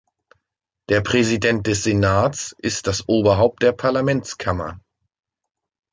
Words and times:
Der 0.89 1.01
Präsident 1.01 1.67
des 1.67 1.83
Senats 1.83 2.55
ist 2.57 2.87
das 2.87 3.07
Oberhaupt 3.07 3.61
der 3.61 3.71
Parlamentskammer. 3.71 4.79